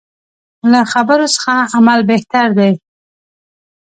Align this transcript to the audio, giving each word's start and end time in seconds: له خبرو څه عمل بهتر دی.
له 0.71 0.81
خبرو 0.91 1.27
څه 1.37 1.53
عمل 1.75 1.99
بهتر 2.11 2.47
دی. 2.57 2.71